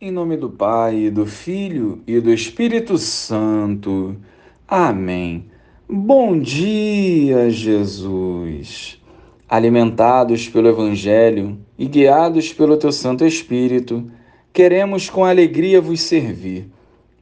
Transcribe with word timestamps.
Em 0.00 0.10
nome 0.10 0.36
do 0.36 0.50
Pai, 0.50 1.08
do 1.08 1.24
Filho 1.24 2.02
e 2.04 2.20
do 2.20 2.32
Espírito 2.32 2.98
Santo. 2.98 4.16
Amém. 4.66 5.46
Bom 5.88 6.36
dia, 6.36 7.48
Jesus. 7.48 9.00
Alimentados 9.48 10.48
pelo 10.48 10.68
Evangelho 10.68 11.56
e 11.78 11.86
guiados 11.86 12.52
pelo 12.52 12.76
Teu 12.76 12.90
Santo 12.90 13.24
Espírito, 13.24 14.10
queremos 14.52 15.08
com 15.08 15.24
alegria 15.24 15.80
vos 15.80 16.00
servir, 16.00 16.68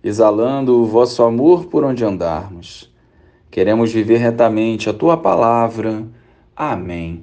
exalando 0.02 0.80
o 0.80 0.86
vosso 0.86 1.22
amor 1.22 1.66
por 1.66 1.84
onde 1.84 2.02
andarmos. 2.02 2.90
Queremos 3.50 3.92
viver 3.92 4.16
retamente 4.16 4.88
a 4.88 4.94
Tua 4.94 5.18
palavra. 5.18 6.08
Amém. 6.56 7.22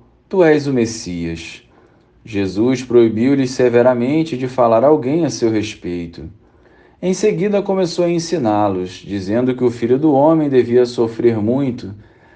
Tu 0.31 0.41
és 0.45 0.65
o 0.65 0.71
Messias. 0.71 1.61
Jesus 2.23 2.81
proibiu-lhes 2.81 3.51
severamente 3.51 4.37
de 4.37 4.47
falar 4.47 4.81
a 4.81 4.87
alguém 4.87 5.25
a 5.25 5.29
seu 5.29 5.51
respeito. 5.51 6.29
Em 7.01 7.13
seguida 7.13 7.61
começou 7.61 8.05
a 8.05 8.09
ensiná-los, 8.09 8.91
dizendo 9.05 9.53
que 9.53 9.63
o 9.65 9.69
filho 9.69 9.99
do 9.99 10.13
homem 10.13 10.47
devia 10.47 10.85
sofrer 10.85 11.35
muito, 11.35 11.93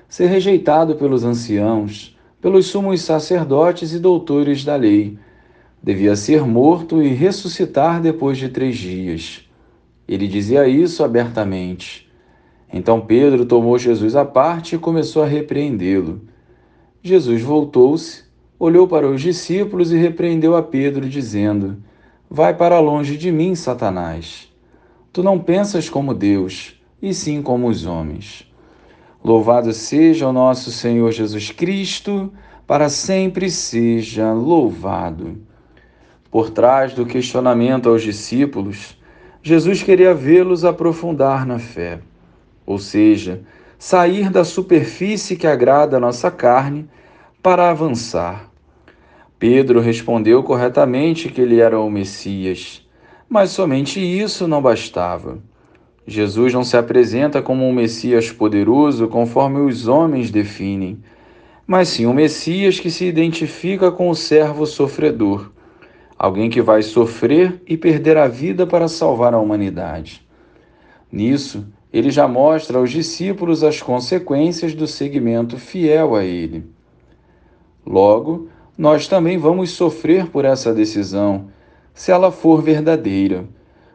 ser 0.09 0.25
rejeitado 0.25 0.95
pelos 0.95 1.23
anciãos, 1.23 2.19
pelos 2.41 2.65
sumos 2.65 2.99
sacerdotes 2.99 3.93
e 3.93 3.99
doutores 3.99 4.65
da 4.65 4.75
lei. 4.75 5.17
Devia 5.81 6.17
ser 6.17 6.45
morto 6.45 7.01
e 7.01 7.07
ressuscitar 7.07 8.01
depois 8.01 8.37
de 8.37 8.49
três 8.49 8.75
dias. 8.75 9.49
Ele 10.05 10.27
dizia 10.27 10.67
isso 10.67 11.01
abertamente. 11.01 12.11
Então 12.73 12.99
Pedro 12.99 13.45
tomou 13.45 13.79
Jesus 13.79 14.17
à 14.17 14.25
parte 14.25 14.75
e 14.75 14.79
começou 14.79 15.23
a 15.23 15.27
repreendê-lo. 15.27 16.34
Jesus 17.07 17.43
voltou-se, 17.43 18.23
olhou 18.57 18.87
para 18.87 19.07
os 19.07 19.21
discípulos 19.21 19.91
e 19.91 19.95
repreendeu 19.95 20.55
a 20.55 20.63
Pedro, 20.63 21.07
dizendo: 21.07 21.77
Vai 22.27 22.55
para 22.55 22.79
longe 22.79 23.15
de 23.15 23.31
mim, 23.31 23.53
Satanás. 23.53 24.51
Tu 25.13 25.21
não 25.21 25.37
pensas 25.37 25.87
como 25.87 26.15
Deus, 26.15 26.81
e 26.99 27.13
sim 27.13 27.43
como 27.43 27.67
os 27.67 27.85
homens. 27.85 28.51
Louvado 29.23 29.71
seja 29.71 30.27
o 30.27 30.33
nosso 30.33 30.71
Senhor 30.71 31.11
Jesus 31.11 31.51
Cristo, 31.51 32.33
para 32.65 32.89
sempre 32.89 33.51
seja 33.51 34.33
louvado. 34.33 35.37
Por 36.31 36.49
trás 36.49 36.95
do 36.95 37.05
questionamento 37.05 37.87
aos 37.87 38.01
discípulos, 38.01 38.99
Jesus 39.43 39.83
queria 39.83 40.15
vê-los 40.15 40.65
aprofundar 40.65 41.45
na 41.45 41.59
fé, 41.59 41.99
ou 42.65 42.79
seja, 42.79 43.43
sair 43.77 44.29
da 44.29 44.43
superfície 44.43 45.35
que 45.35 45.47
agrada 45.47 45.97
a 45.97 45.99
nossa 45.99 46.31
carne 46.31 46.87
para 47.41 47.69
avançar. 47.69 48.49
Pedro 49.37 49.79
respondeu 49.79 50.41
corretamente 50.43 51.29
que 51.29 51.41
ele 51.41 51.59
era 51.59 51.79
o 51.79 51.89
Messias, 51.89 52.87
mas 53.29 53.51
somente 53.51 53.99
isso 53.99 54.47
não 54.47 54.61
bastava. 54.61 55.39
Jesus 56.07 56.53
não 56.53 56.63
se 56.63 56.77
apresenta 56.77 57.41
como 57.41 57.67
um 57.67 57.73
Messias 57.73 58.31
poderoso 58.31 59.07
conforme 59.07 59.59
os 59.59 59.87
homens 59.87 60.31
definem, 60.31 60.99
mas 61.67 61.89
sim 61.89 62.05
um 62.05 62.13
Messias 62.13 62.79
que 62.79 62.91
se 62.91 63.05
identifica 63.05 63.91
com 63.91 64.09
o 64.09 64.15
servo 64.15 64.65
sofredor, 64.65 65.51
alguém 66.17 66.49
que 66.49 66.61
vai 66.61 66.81
sofrer 66.81 67.61
e 67.67 67.75
perder 67.75 68.17
a 68.17 68.27
vida 68.27 68.65
para 68.65 68.87
salvar 68.87 69.33
a 69.33 69.39
humanidade. 69.39 70.25
Nisso, 71.11 71.65
ele 71.95 72.11
já 72.11 72.27
mostra 72.27 72.77
aos 72.77 72.91
discípulos 72.91 73.63
as 73.63 73.81
consequências 73.81 74.75
do 74.75 74.85
seguimento 74.85 75.57
fiel 75.57 76.13
a 76.13 76.25
ele. 76.25 76.65
Logo, 77.85 78.49
nós 78.77 79.07
também 79.07 79.37
vamos 79.37 79.71
sofrer 79.71 80.27
por 80.27 80.43
essa 80.43 80.73
decisão, 80.73 81.47
se 81.93 82.11
ela 82.11 82.33
for 82.33 82.61
verdadeira, 82.61 83.45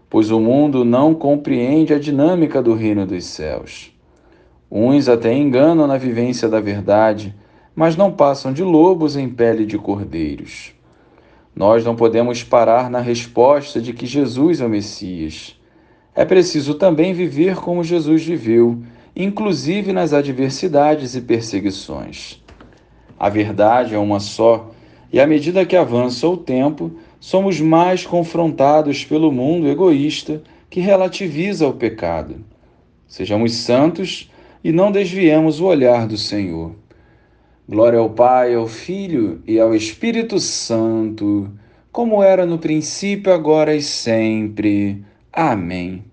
pois 0.09 0.31
o 0.31 0.41
mundo 0.41 0.83
não 0.83 1.15
compreende 1.15 1.93
a 1.93 1.99
dinâmica 1.99 2.63
do 2.63 2.73
reino 2.73 3.07
dos 3.07 3.27
céus. 3.27 3.95
Uns 4.71 5.07
até 5.07 5.35
enganam 5.35 5.87
na 5.87 5.99
vivência 5.99 6.49
da 6.49 6.59
verdade, 6.59 7.37
mas 7.77 7.97
não 7.97 8.11
passam 8.11 8.51
de 8.51 8.63
lobos 8.63 9.15
em 9.15 9.29
pele 9.29 9.67
de 9.67 9.77
cordeiros. 9.77 10.73
Nós 11.55 11.85
não 11.85 11.95
podemos 11.95 12.43
parar 12.43 12.89
na 12.89 13.01
resposta 13.01 13.79
de 13.79 13.93
que 13.93 14.07
Jesus 14.07 14.63
é 14.63 14.65
o 14.65 14.71
Messias 14.71 15.60
é 16.15 16.25
preciso 16.25 16.75
também 16.75 17.13
viver 17.13 17.57
como 17.57 17.85
Jesus 17.85 18.25
viveu, 18.25 18.83
inclusive 19.15 19.93
nas 19.93 20.13
adversidades 20.13 21.15
e 21.15 21.21
perseguições. 21.21 22.43
A 23.19 23.29
verdade 23.29 23.95
é 23.95 23.99
uma 23.99 24.21
só, 24.21 24.71
e 25.13 25.21
à 25.21 25.27
medida 25.27 25.67
que 25.67 25.77
avança 25.77 26.27
o 26.27 26.37
tempo, 26.37 26.93
somos 27.19 27.61
mais 27.61 28.07
confrontados 28.07 29.05
pelo 29.05 29.31
mundo 29.31 29.69
egoísta 29.69 30.43
que 30.69 30.81
relativiza 30.81 31.67
o 31.67 31.75
pecado. 31.75 32.37
Sejamos 33.07 33.55
santos 33.55 34.31
e 34.63 34.73
não 34.73 34.91
desviemos 34.93 35.61
o 35.61 35.67
olhar 35.67 36.07
do 36.07 36.17
Senhor. 36.17 36.73
Glória 37.69 37.99
ao 37.99 38.11
Pai, 38.11 38.55
ao 38.55 38.67
Filho 38.67 39.43
e 39.47 39.59
ao 39.61 39.75
Espírito 39.75 40.39
Santo, 40.41 41.51
como 41.93 42.23
era 42.23 42.47
no 42.47 42.59
princípio, 42.59 43.33
agora 43.33 43.75
e 43.75 43.83
sempre. 43.83 45.05
Amém. 45.33 46.11